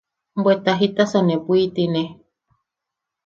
Bweta 0.43 0.71
¡Jitasa 0.79 1.19
ne 1.21 1.35
bwitine! 1.43 2.03